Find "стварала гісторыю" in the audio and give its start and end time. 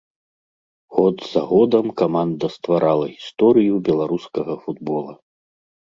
2.57-3.73